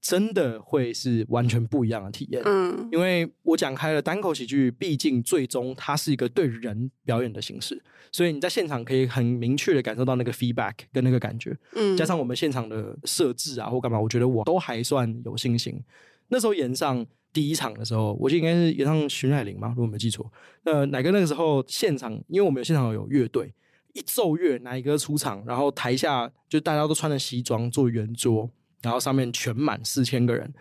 [0.00, 7.82] 真的会是完全不一样的体验，嗯，因为我讲开了单口喜剧，毕竟最终它是一个对人表演的形式，
[8.12, 15.82] 所以你在现场可以很明确的感受到那个 feedback 跟那个感觉，嗯，加上我们现场的设置啊或干嘛，我觉得我都还算有信心。
[16.28, 20.30] 那时候演上第一场的时候，我记得应该是演上徐乃麟嘛，如果没记错，
[20.62, 23.52] 呃，乃哥那个时候现场，因为我们有现场有乐队，
[23.94, 28.48] 一奏乐，乃哥出场，然后台下就大家都穿着西装做圆桌。
[28.82, 30.52] 然后上面全满四千个人，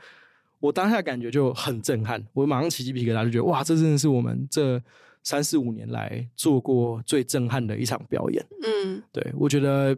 [0.59, 4.81] 我当下感觉就很震撼，我马上起鸡皮疙瘩，就觉得哇，这真的是我们这
[5.23, 8.45] 三四五年来做过最震撼的一场表演。
[8.63, 9.97] 嗯，对，我觉得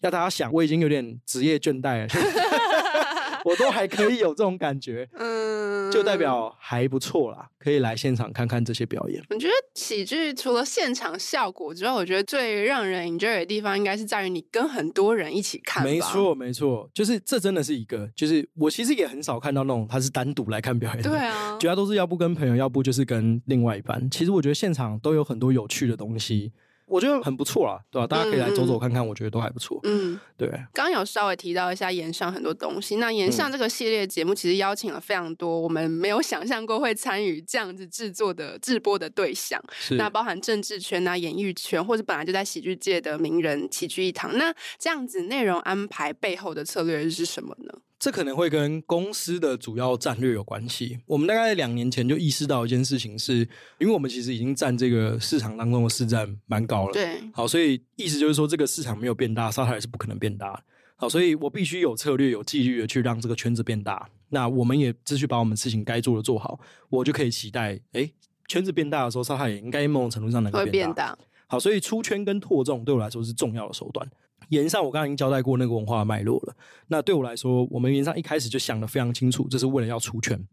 [0.00, 2.08] 要大家想，我已经有点职业倦怠了。
[3.42, 5.59] 我都还可以有这种感觉，嗯，
[5.90, 9.22] 就代表还不错啦，可以来现场看看这些表演。
[9.30, 15.84] 我觉得喜剧除了现场效果之外，我觉得最让人 enjoy 的地方，应该是在于你跟很多人一起看。
[15.84, 21.10] 没错，没错，就是这真的是一个，就是我其实也很少看到那种他是单独来看表演的。
[21.10, 24.08] 对啊，主要都是要不跟朋友，要不就是跟另外一半。
[24.10, 26.52] 其实我觉得现场都有很多有趣的东西。
[26.90, 28.06] 我觉得很不错啊，对吧？
[28.06, 29.78] 大家可以来走走看看，嗯、我觉得都还不错。
[29.84, 30.48] 嗯，对。
[30.74, 44.36] 刚刚有稍微提到一下炎上很多东西，那炎上这个系列节目其实邀请了非常多我们没有 想象过会参与这样子制作的制播的对象，是那包含政治圈啊、演艺圈，或者本来就在喜剧界的名人齐聚一堂。
[44.36, 47.72] 那这样子内容安排背后的策略是什么呢？
[48.00, 50.98] 这可能会跟公司的主要战略有关系。
[51.04, 56.92] 我们大概两年前就意识到一件事情是，是因为我们其实已经占这个市场当中的市占蛮高了。
[56.94, 60.64] 对，好，所以意思就是说，这个市场没有变大，沙特也是不可能变大。
[60.96, 64.08] 好，所以我必须有策略、有纪律的去让这个圈子变大。
[64.30, 66.58] 那我们也继续把我们事情该做的做好，
[66.88, 68.10] 我就可以期待，哎，
[68.48, 70.72] 圈子变大的时候，沙特也应该某种程度上能够变大。
[70.72, 71.18] 变大。
[71.48, 74.10] 好，所以出圈跟拓众对我来说是重要的手段。
[74.50, 76.54] 炎上，我刚才已经交代过那个文化的脉络了。
[76.86, 80.46] 那对我来说，我们言上一开始就想得非常清楚，这是为了要出圈。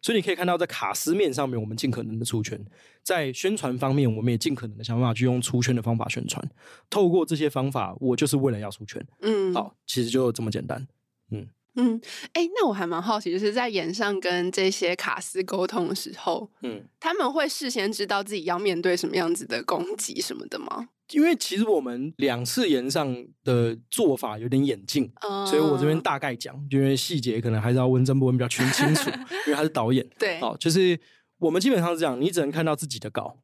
[0.00, 2.58] 所以你可以看到，在卡斯面上面，我们尽可能的出圈；
[3.04, 6.44] 在宣传方面，我们也尽可能的想办法去用出圈的方法宣传。
[6.90, 9.00] 透过这些方法，我就是为了要出圈。
[9.20, 10.84] 嗯，好，其实就这么简单。
[11.30, 12.00] 嗯嗯，
[12.32, 20.88] 哎、欸，那我还蛮好奇，就是在演上跟这些卡司沟通的时候，嗯，他们会事先知道自己要面对什么样子的攻击什么的吗？
[21.12, 29.10] 因为其实我们两次演上的做法有点演进，uh, 所以我这边大概讲，因为细节可能还是要问曾博文比较清清楚，
[29.46, 30.08] 因为他是导演。
[30.18, 30.98] 对，哦，就是
[31.38, 33.36] 我们基本上是这样，你只能看到自己的稿，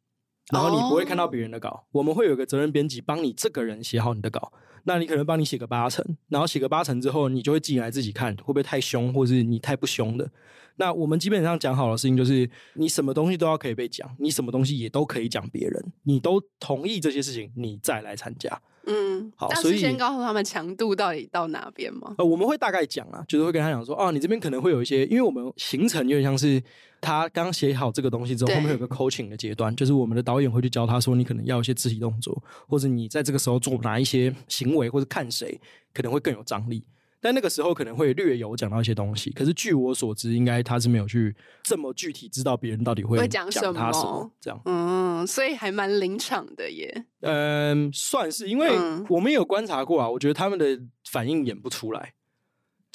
[0.53, 1.85] 然后你不会看到别人的稿。
[1.93, 4.53] 我们会有一个责任编辑帮你这个人写好你的稿，
[4.85, 10.31] 那你可能帮你写个八成，然后写个八成之后，你就会寄来自己看，会不会太凶，或是你太不凶的。
[10.77, 18.61] 那我们基本上讲好的事情就是，你什么东西都要可以被讲，你什么东西也都可以讲别人，你都同意这些事情，你再来参加。
[18.89, 22.15] 嗯，好，所以先告诉他们强度到底到哪边吗？
[22.17, 26.63] 呃，我们会大概讲啊，就是会跟他讲说，哦，你这边可能会有一些，因为我们行程有点像是
[27.01, 35.61] 他刚写好这个东西之后，后面有个 coaching 的阶段，就是我们的导演会去教他说，你可能要一些肢体动作，或者你在这个时候做哪一些行为，或者看谁
[35.93, 36.83] 可能会更有张力。
[37.21, 44.61] 但那个时候可能会略有讲到一些东西，可是据我所知，应该他是没有去这么具体知道别人到底会讲什么，什么这样。
[44.65, 47.05] 嗯，所以还蛮临场的耶。
[47.21, 48.71] 嗯，算是，因为
[49.09, 50.79] 我们有观察过啊，我觉得他们的
[51.11, 52.15] 反应演不出来。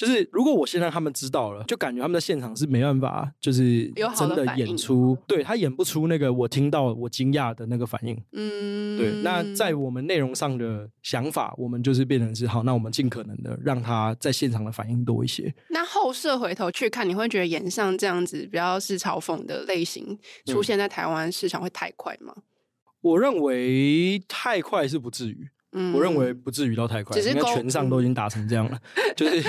[0.04, 8.14] 就是如果我先让他们知道了，就感觉他们在现场是没办法，就是真的演出，对，他演不出那个我听到我惊讶的那个反应。
[8.32, 9.22] 嗯，对。
[9.22, 15.52] 那在我们内容上的想法，我们就是变成是好，那我们尽可能的让他在现场的反应多一些。
[15.70, 22.34] 那后设回头去看，你会觉得演上这样子比较是嘲讽的类型出现在台湾市场会太快吗？
[23.00, 25.48] 我认为太快是不至于。
[25.76, 28.80] 嗯，我认为不至于到太快，应该全上都已经达成这样了。
[28.94, 29.42] 嗯、就是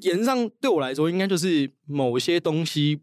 [0.00, 3.00] 炎上对我来说，应该就是某些东西，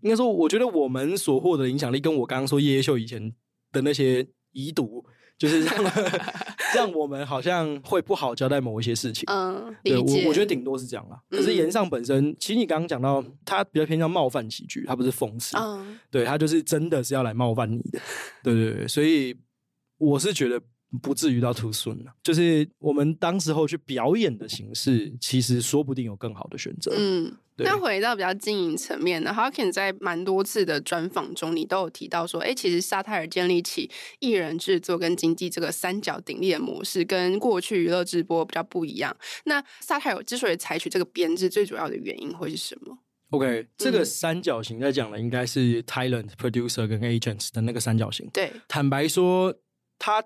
[0.00, 3.32] 应该说，我觉得我们所获得的影响力，跟我刚刚说夜夜秀以前
[3.72, 5.04] 的那些遗毒，
[5.38, 5.84] 就是让
[6.74, 9.24] 让我们好像会不好交代某一些事情。
[9.26, 9.98] 嗯，对。
[9.98, 11.20] 我我觉得顶多是这样啦。
[11.30, 15.56] 可是言上本身，嗯、其实你刚刚讲到，他比较偏向冒犯喜剧，他不是讽刺。
[15.56, 18.00] 嗯，对，他就是真的是要来冒犯你的。
[18.42, 19.36] 对对对，所以
[19.98, 20.60] 我是觉得。
[21.00, 26.92] 不至于到 too soon 了，就是我们当时候去表演的形式，其实说不定有更好的选择。
[26.94, 39.16] 嗯，那回到比较经营层面呢，Harkin 在蛮多次的专访中，你都有提到说，哎、欸，其实沙泰尔建立起艺人制作跟经纪这个三角鼎立的模式，跟过去娱乐直播比较不一样。
[39.44, 42.98] 那沙泰尔之所以采取这个编制，最主要的原因会是什么
[43.30, 48.28] ？OK，这个三角形在讲的应该是 talent、producer 跟 agents 的那个三角形。
[48.30, 49.54] 对，坦白说，
[49.98, 50.22] 他。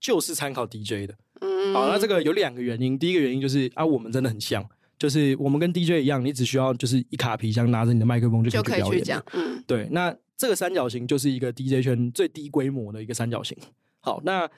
[0.00, 2.98] 就是参考 DJ 的，嗯，好，那这个有两个原因。
[2.98, 4.64] 第一个原因就是啊，我们真的很像，
[4.98, 9.02] 就是我们跟 DJ 一样，你只需要就是一卡皮箱，拿着你的麦克风就可以去表演。
[9.02, 9.88] 讲，嗯，对。
[9.90, 13.56] 那这个三角形就是一个 DJ 圈最低规模的一个三角形。
[14.00, 14.48] 好，那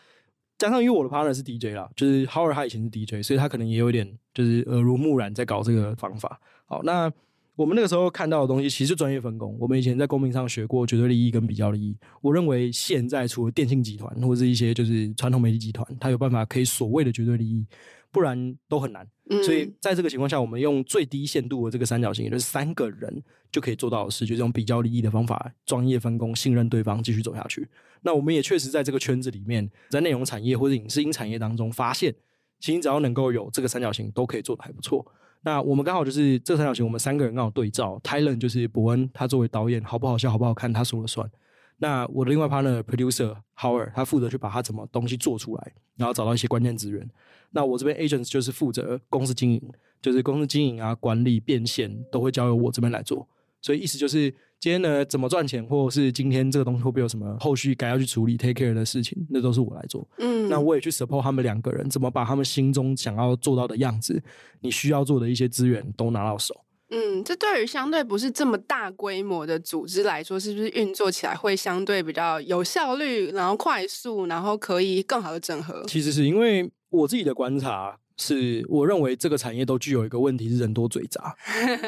[0.59, 6.40] 加上因为我的 partner 是 DJ 啦，就是 Howard 他以前是 DJ，所以他可能也有一点就是耳濡目染在搞这个方法。
[6.66, 7.12] 好，那。
[7.61, 9.55] 我们那个时候看到的东西，其实专业分工。
[9.61, 11.94] 我们以前在公屏上学过绝对利益跟比较利益。
[12.23, 17.66] 我认为现在除了电信集团或者是一些就是传统媒体集团，它有办法可以所谓的绝对利益，
[18.11, 19.07] 不然都很难。
[19.29, 19.44] 嗯。
[19.44, 27.68] 所以在这个情况下，我们用最低限度的这个三角形，也就是三个人就可以做到的事，就是用比较利益的方法，专业分工，信任对方，继续走下去。
[28.01, 32.14] 那我们也确实在这个圈子里面，在内容产业或者影视音产业当中发现，
[32.59, 35.05] 其实只要能够有这个三角形，都可以做得还不错。
[35.42, 37.98] 那我们刚好就是这三角形，我们三个人刚好对照。
[38.05, 41.31] Tylen 就是伯恩，他作为导演，好不好笑，好不好看，他说了算。
[41.79, 47.09] 那我的另外 partner producer Howard，他负责去把他怎么东西做出来，然后找到一些关键资源。
[47.50, 49.62] 那我这边 agents 就是负责公司经营，
[50.03, 53.26] 就是公司经营啊、管理、变现都会交由我这边来做。
[53.61, 54.35] 所以意思就是。
[54.61, 60.07] 今天呢，怎么赚钱，或者是今天这个东西会不会有什么后续该要去处理 take care 的事情，那都是我来做。
[60.18, 64.23] 嗯，那我也去 support 他们两个人，怎么把他们心中想要做到的样子，
[64.61, 66.55] 你需要做的一些资源都拿到手。
[66.90, 75.83] 嗯，这对于相对不是这么大规模的组织来说，是不是运作起来会相对比较有效率，然后快速，然后可以更好的整合？
[75.87, 77.99] 其实是因为我自己的观察。
[78.22, 81.35] 是，我认为这个产业都具有一个问题，是人多嘴杂。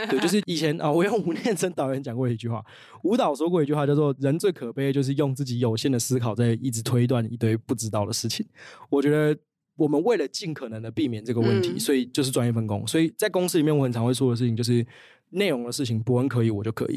[0.09, 2.65] 对，就是以前啊，我用吴念真导演讲过一句话，
[3.03, 8.47] 吴导说过一句话，叫做“人最可悲的就是用自己有限的思考在一直推断一堆不知道的事情”。
[8.89, 9.39] 我觉得
[9.77, 12.87] 我们为了尽可能的避免这个问题，嗯、所以就是专业分工。
[12.87, 14.87] 所以在公司里面，我很常会说的事情就是，
[15.29, 16.97] 内容的事情伯恩可以，我就可以；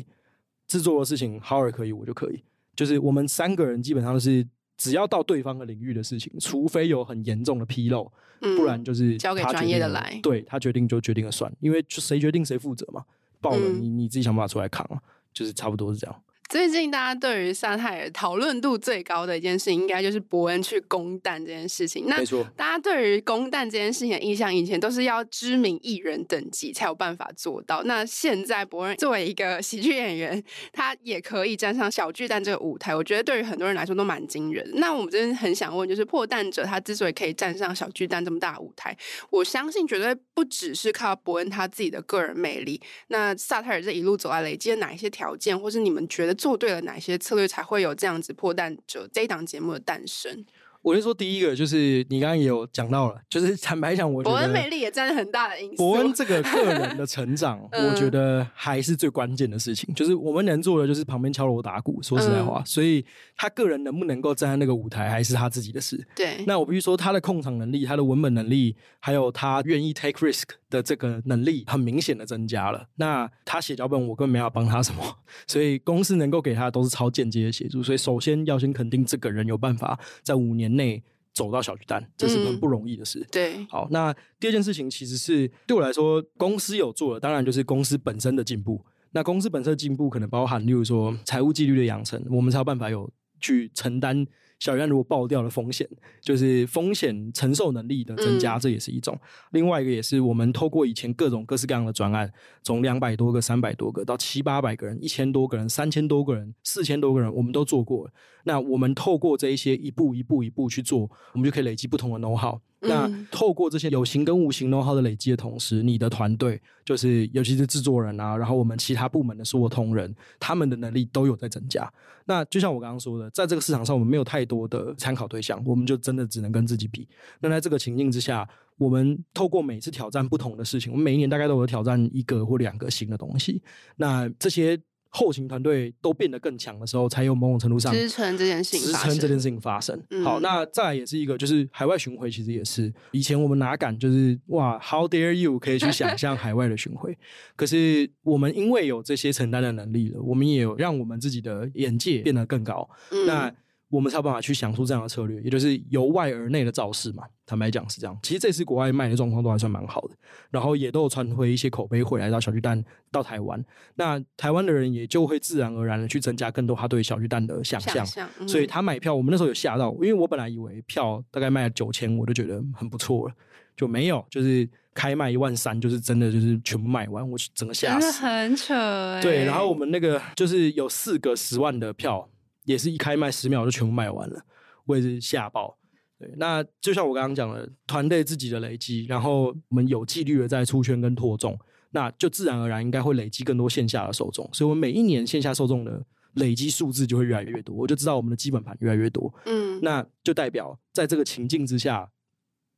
[0.66, 2.42] 制作的事情 Howard 可以，我就可以。
[2.74, 4.48] 就是我们三个人基本上都是。
[4.78, 8.12] 只要到对方的领域的事情，除非有很严重的纰漏，
[8.42, 10.20] 嗯，不然就是交给专业的来。
[10.22, 13.04] 对，他决定就决定了算，因为就谁决定谁负责嘛，
[13.40, 14.86] 爆了你，嗯，你自己想办法出来扛，
[15.34, 16.22] 就是差不多是这样。
[16.48, 22.06] 最近大家对于沙泰尔讨论度最高的一件事情，应该就是伯恩去攻蛋这件事情。
[22.08, 22.18] 那
[22.56, 27.82] 大家对于攻蛋这件事情的印象，以前都是要知名艺人等级才有办法做到。
[27.84, 32.96] 那现在伯恩作为一个喜剧演员，他也可以站上小巨蛋这个舞台。
[32.96, 34.64] 我觉得对于很多人来说都蛮惊人。
[34.76, 38.96] 那我们真的很想问，就是破蛋者他之所以可以站上小巨蛋这么大舞台，
[39.32, 42.80] 我相信绝对不只是靠伯恩他自己的个人魅力。
[43.08, 46.35] 那萨泰尔这一路走来，累积了哪一些条件，或是你们觉得？
[46.36, 50.46] 做对了哪些策略，才会有这样子破蛋就这一档节目的诞生？
[50.86, 55.78] 我就说第一个就是你刚刚也有讲到了，就是 坦白讲，我觉得伯恩魅力也占了很大的因素。
[55.78, 59.92] 伯恩这个个人的成长， 我觉得还是最关键的事情。
[59.96, 62.64] 就是我们能做的就是旁边敲锣打鼓，说实在话。
[62.68, 63.04] 所以
[63.36, 66.08] 他个人能不能够站在那个舞台，还是他自己的事。
[66.16, 66.44] 对。
[66.46, 72.86] 那我必须说，他的控场能力、他的文本能力，还有他愿意 take risk 的这个能力，很明显的增加了。
[72.98, 75.04] 那他写脚本，我根本没法帮他什么。
[75.48, 77.82] 所以公司能够给他的都是超间接的协助。
[77.82, 81.04] 所以首先要先肯定这个人有办法在五年内。
[81.34, 83.20] 走到小巨蛋，这是很不容易的事。
[83.20, 88.82] 嗯、对，好，那第二件事情其实是对我来说，公司有做的，当然就是公司本身的进步。
[89.12, 93.12] 那公司本身的进步，可能包含，例如说财务纪律的养成，我们才有办法有
[93.42, 94.26] 去承担。
[94.60, 95.88] 小鱼干如果爆掉的风险，
[96.22, 99.14] 就是风险承受能力的增加，这也是一种。
[99.16, 102.32] 嗯、另外一个也是我们透过以前各种各式各样的专案，
[102.64, 108.12] 从两百多个、三百多个到七八百个人、一千多个人、三千多个人、四千多个人，我们都做过了。
[108.46, 112.60] 那我们透过这一些一步一步一步去做，我们就可以累积不同的 know how。
[112.88, 121.92] 那透过这些有形跟无形 know how 的累积的同时，你的团队就是尤其是制作人啊，然后我们其他部门的所有同仁，他们的能力都有在增加。
[122.26, 127.08] 那就像我刚刚说的，在这个市场上，我们没有太多的参考对象，我们就真的只能跟自己比。
[127.40, 133.62] 那在这个情境之下，我们透过每次挑战不同的事情，我们每一年大概都有挑战一个或两个新的东西。
[133.96, 134.80] 那这些。
[135.16, 139.98] 后勤团队都变得更强的时候，才有某种程度上支撑这件事情，支撑这件事情发生。
[140.10, 147.18] 嗯、好，那再来也是一个，就是海外巡回，其实也是以前我们哪敢就是哇，How dare you 可以去想象海外的巡回？
[147.56, 152.90] 可是我们因为有这些承担的能力了，我们也有让我们自己的眼界变得更高。
[153.12, 153.54] 嗯、那
[153.90, 157.24] 我们才有办法去想出这样的策略，也就是由外而内的造势嘛。
[157.46, 158.20] 坦白讲是这样。
[158.24, 160.16] 其实这次国外卖的状况都还算蛮好的，
[160.50, 163.64] 然后也都有传回一些口碑回来到小巨蛋到台湾。
[163.94, 168.04] 那台湾的人也就会自然而然的去增加更多他对小巨蛋的想象。
[168.04, 173.34] 想嗯、所以他买票，我们那时候有吓到，因为我本来以为票大概卖了九千，我就觉得很不错了，
[173.78, 179.22] 就没有，就是开卖一万三，就是真的就是全部卖完，我整个吓死，很扯、欸。
[179.22, 182.28] 对，然后我们那个就是有四个十万的票。
[182.66, 184.46] 也是一开卖十秒就全部卖完了，
[184.86, 185.78] 我也是吓爆。
[186.18, 191.60] 对，那就像我刚刚讲的，团队自己的累积，然后我们有纪律的在出圈跟拓众，
[191.92, 194.50] 那就自然而然应该会累积更多线下的受众。
[194.54, 196.06] 所以，我们每一年线下受众的
[196.36, 199.34] 累积数字就会越来越多，我就知道我们的基本盘越来越多。
[199.46, 202.10] 嗯，那就代表在这个情境之下，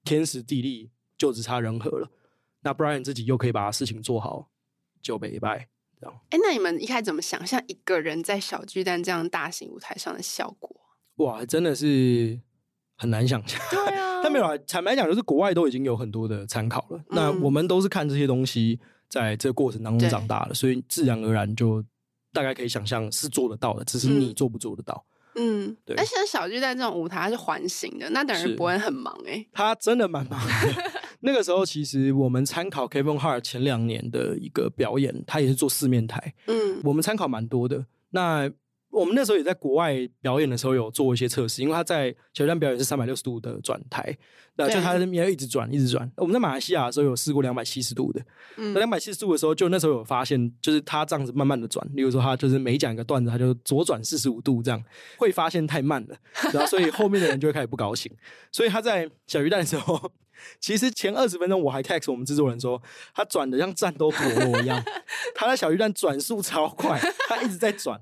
[0.04, 2.12] 天时地利就只差人和了。
[2.62, 4.50] 那 Brian 自己又可以把事情做好，
[5.02, 5.20] 就
[6.30, 10.76] 哎，那你们一开始怎么想象一个人在小巨蛋这样大型舞台上的效果？
[11.18, 12.40] 哇，真的是
[12.96, 13.60] 很难想象。
[13.72, 14.58] 对啊， 他没有啊。
[14.68, 16.98] 坦白讲，就是国外都已经有很多的参考了。
[16.98, 18.80] 嗯、那我们都是看这些东西，
[19.10, 21.84] 在这个过程当中长大的，所以自然而然就
[22.32, 25.04] 大概可以想象是做得到的，只是你做不做得到。
[25.40, 25.96] 嗯，对。
[25.96, 29.48] 那现在小巨蛋这种舞台它是环形的，那等于伯恩很忙哎、欸。
[29.52, 30.54] 他真的蛮忙的。
[31.22, 36.34] 那个时候，其实我们参考 Kevin Hart 前两年的一个表演，他也是做四面台。
[36.48, 37.86] 嗯，我们参考蛮多的。
[38.12, 38.50] 那
[38.90, 44.18] 我们那时候也在国外表演的时候有做一些测试，因为他在小巨蛋表演是三百六十度的转台，
[44.56, 46.10] 那就他那边一直转，一直转。
[46.16, 48.22] 我们在马来西亚的时候有试过两百七十度的，
[48.56, 54.84] 嗯，那两百七十度的时候，就那时候有发现，就是他这样子慢慢的转，例如说他就是每讲一个段子，他就左转四十五度这样，
[55.18, 56.16] 会发现太慢了，
[56.54, 58.12] 然后所以后面的人就会开始不高兴，
[58.52, 60.12] 所以他在小鱼蛋的时候。
[60.60, 62.80] 其实前二十分钟我还 text 我们制作人说，
[63.12, 64.80] 他转的像战斗陀螺一样，
[65.34, 68.00] 他在小鱼蛋转速超快，他一直在转，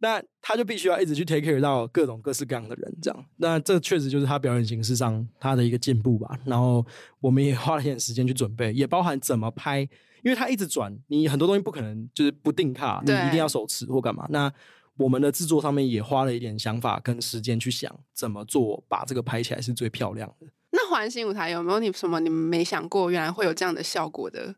[0.00, 6.38] 那他就必须要一直去 take care 到各种各式各样的人，这样，那这确实就是他表演形式上他的一个进步吧。
[6.44, 6.84] 然后
[7.20, 9.80] 我们也花了一点时间去准备，也包含怎么拍，
[10.22, 14.26] 因为他一直转，你很多东西不可能就是不定卡，你一定要手持或干嘛。
[14.30, 14.52] 那
[14.96, 20.46] 我们的制作上面也花了一点想法跟时间去想怎么做，把这个拍起来是最漂亮的。
[20.70, 24.54] 那环形舞台有没有你什么你们没想过，原来会有这样的效果的？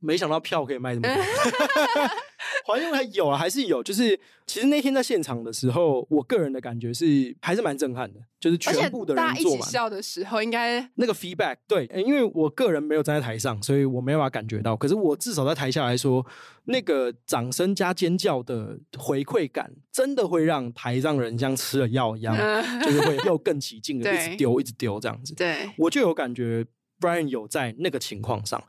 [0.00, 1.24] 没想到票可以卖这么多。
[2.64, 3.82] 环形舞台有啊，还是有。
[3.82, 8.20] 就是其实那天在现场的时候，我个人的感觉是还是蛮震撼的。
[8.38, 14.76] 就是全部的人坐满笑的时候，应该那个 feedback 对，因为我个人没有站在台上，所以我没有办法感觉到。
[14.76, 16.24] 可是我至少在台下来说，
[16.64, 22.36] 那个掌声加尖叫的回馈感，真的会让台上人像吃了药一样，
[22.82, 25.34] 就是会又更起劲的 一直丢，一直丢这样子。
[25.34, 26.64] 对，我就有感觉
[27.00, 28.62] ，Brian 有在那个情况上。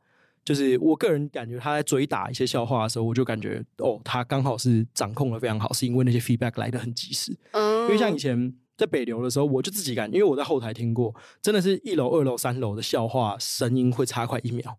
[0.49, 7.37] 就是我个人感觉他在追打一些笑话的时候，我就感觉哦，他刚好是掌控的非常好，是因为那些 feedback 来的很及时。
[7.51, 14.75] 嗯，因为像以前在北流的时候，我就自己感，因为我在后台听过，真的是一楼、二楼、三楼的笑话声音会差快一秒。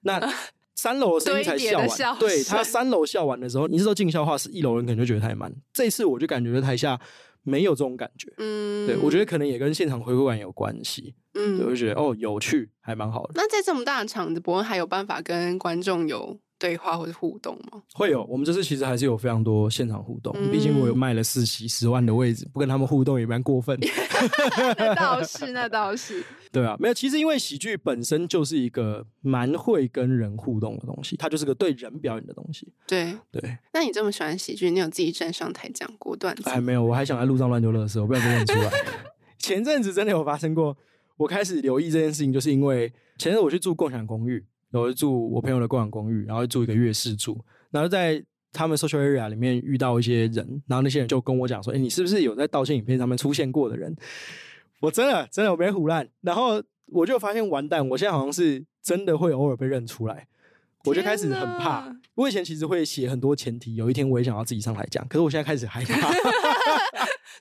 [0.00, 0.18] 那
[0.74, 5.54] 三楼的声音才笑完，笑对他三楼笑完的时候，你是说进笑话，是一楼人可能就觉得太慢。
[5.70, 6.98] 这次我就感觉在台下。
[7.44, 13.34] 没有这种感觉，嗯，对，我觉得可能也跟现场回顾感有关系，嗯，我就觉得哦，有趣，还蛮好的。
[13.36, 17.82] 那在这么大的场子，伯恩还有办法跟观众有对话或者互动吗？
[17.94, 20.34] 会有，我们这次其实还是有非常多现场互动。
[20.36, 23.86] 嗯、毕竟我有卖了四席十万的位置，不跟他们互动也蛮过分的。
[24.78, 26.24] 那倒是，那倒是。
[26.50, 32.72] 对啊，没有，其实因为喜剧本身就是一个蛮会跟人互动的东西，它就是个对人表演的东西。
[32.86, 33.58] 对对。
[33.72, 36.48] 那你这么喜欢喜剧，你有自己站上台讲过段子？
[36.48, 38.70] 哎，没有，我还想在路上乱丢垃圾，我不想被认出来。
[39.38, 40.76] 前阵子真的有发生过，
[41.16, 42.88] 我开始留意这件事情，就是因为
[43.18, 44.42] 前阵子我去住共享公寓。
[44.80, 47.38] 我就住我朋友的共享公寓，然后住一个月试住，
[47.70, 48.22] 然后在
[48.52, 53.94] 他们 social area 里面遇到一些人，然后那些人就跟我讲说：“哎、欸，你是不是有在道歉影片上面出现过的人？”
[54.80, 60.26] 我真的真的我没胡乱，然后我就发现完蛋，我现在好像是真的会偶尔被认出来，
[60.84, 61.96] 我就开始很怕。
[62.14, 66.12] 我以前其实会写很多前提，有一天我也想要自己上来讲，可是我现在开始害怕。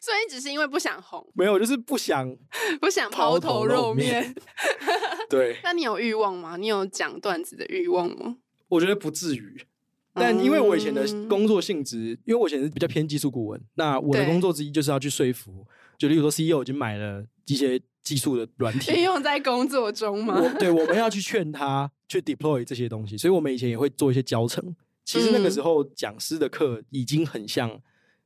[0.02, 1.26] 所以你只是因为不想红？
[1.34, 2.36] 没有，就是不想
[2.80, 4.34] 不想抛头露面。
[5.30, 6.58] 对， 那你有欲望吗？
[6.58, 8.38] 你有讲段子的欲望吗？
[8.70, 9.66] 我觉得不至于，
[10.14, 15.66] 但因为我以前的工作性质，嗯、因为我以前是比较偏技术顾问，那我的工作之一就是要去说服，
[15.98, 20.40] 就例如说 CEO 已经买了一些技术的软体，应用在工作中吗？
[20.42, 24.76] 我对，我们要去劝他 去 deploy 这些东西，所以我们以前也会做一些教程。
[25.06, 27.70] 其实那个时候讲师的课已经很像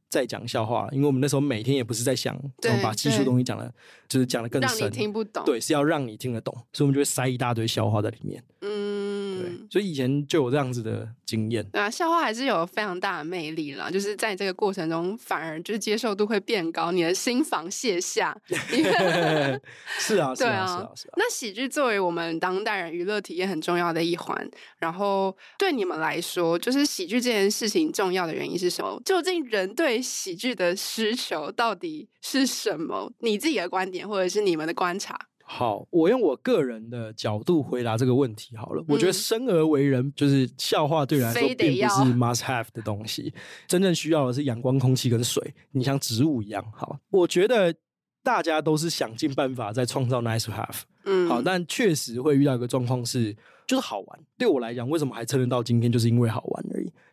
[0.09, 3.73] 在讲笑话，因为我们那时候每天也不是在想怎么把技术东西讲的，
[4.07, 8.43] 就是讲的更深，让你听不懂，对，是要让你听得懂，所以我们就会塞一大堆笑话在里面。
[8.61, 9.06] 嗯，
[9.41, 11.63] 对，所以以前就有这样子的经验。
[11.71, 18.37] 对啊，笑话还是有非常大的魅力啦，就是在这个过程中，反而就是接受度会变高，你的心房卸下。
[19.99, 21.13] 是啊，对啊，是啊，是啊。
[21.17, 29.01] 那喜剧作为我们当代人娱乐体验很重要的一环，然后对你们来说，就是喜剧这件事情重要的原因是什么？
[29.05, 33.11] 究竟人对喜剧的需求到底是什么？
[33.19, 35.17] 你自己的观点，或者是你们的观察？
[35.49, 38.81] 好，我用我个人的角度回答这个问题好了。
[38.81, 43.33] 嗯、我觉得生而为人，就是笑话对人来说并不是 must have 的东西，
[43.65, 45.41] 真正需要的是阳光、空气跟水。
[45.71, 47.73] 你像植物一样，好，我觉得
[48.21, 50.81] 大家都是想尽办法在创造 nice to have。
[51.05, 53.33] 嗯，好，但确实会遇到一个状况是，
[53.65, 54.19] 就是好玩。
[54.37, 56.65] 对我来讲，为什么还撑得到今天，就是因为好玩。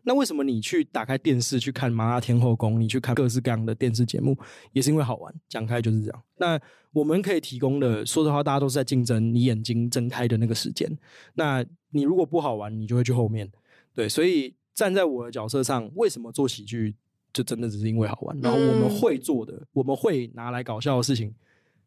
[0.07, 4.37] 那为什么你去打开电视去看《麻辣天后宫》，你去看各式各样的电视节目，
[4.73, 5.35] 也是因为好玩。
[5.49, 6.23] 讲开就是这样。
[6.37, 6.61] 那
[6.93, 10.89] 我们可以提供的，说实话，大家都是在竞争你眼睛睁开的那个时间。
[11.35, 13.51] 那你如果不好玩，你就会去后面。
[13.95, 16.95] 对，所以站在我的角色上，为什么做喜剧，
[17.33, 18.39] 就真的只是因为好玩。
[18.41, 21.35] 然后我们会做的，我们会拿来搞笑的事情。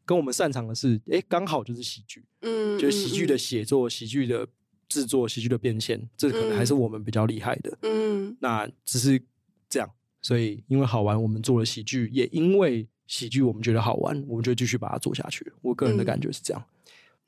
[0.06, 4.48] 跟我们擅长的是，哎，刚好就是喜剧，嗯，就是喜剧的写作、喜剧的
[4.88, 9.22] 制作、喜剧的变现，这可能还是我们比较厉害的，嗯，那只是
[9.70, 9.90] 这样，
[10.22, 15.52] 所以因为好玩，我们做了喜剧，也因为喜剧我们觉得好玩，我们就继续把它做下去。
[15.62, 16.64] 我个人的感觉是这样。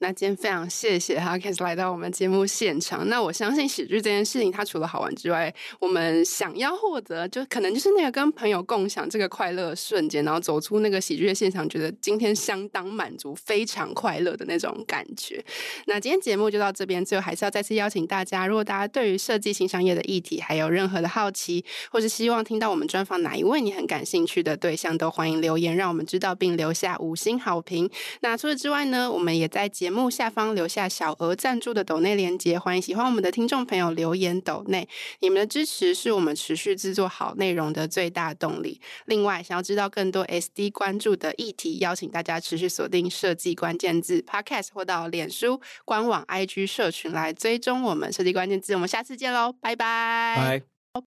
[0.02, 3.08] 那今天非常谢谢 Hawkins 来到我们节目现场。
[3.10, 15.44] 那我相信喜剧这件事情，它除了好玩之外，我们想要获得，就可能就是那个跟朋友共享这个快乐瞬间，然后走出那个喜剧的现场，觉得今天相当满足、非常快乐的那种感觉。
[15.86, 27.90] 那今天节目就到这边，最后还是要再次邀请大家，如果大家对于设计新商业的议题还有任何的好奇，或是希望听到我们专访哪一位你很感兴趣的对象，都欢迎留言让我们知道，并留下五星好评。
[28.22, 34.88] 那除此之外呢，我们也在节节目下方留下小额赞助的抖内连接，欢迎喜欢我们的听众朋友留言抖内，
[35.20, 38.80] 你们的支持是我们持续制作好内容的最大动力。
[39.08, 48.76] 另外，想要知道更多 SD 关注的议题，邀请大家持续锁定设计关键字 Podcast 或到脸书官网 IG 社群来追踪我们设计关键字。
[48.76, 50.79] 我们下次见喽，拜拜。